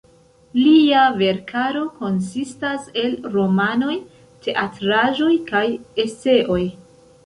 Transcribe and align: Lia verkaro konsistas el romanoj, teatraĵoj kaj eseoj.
Lia 0.59 1.03
verkaro 1.19 1.83
konsistas 1.99 2.89
el 3.03 3.15
romanoj, 3.37 4.01
teatraĵoj 4.49 5.33
kaj 5.55 5.67
eseoj. 6.09 6.63